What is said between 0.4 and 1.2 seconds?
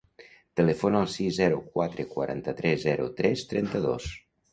Telefona al